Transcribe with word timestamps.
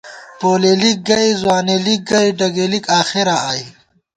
پولېلِک 0.39 0.97
گئی، 1.09 1.29
ځوانېلِک 1.41 2.01
گئی، 2.09 2.27
ڈگېلِک 2.39 2.85
آخېراں 2.99 3.41
آئی 3.51 3.63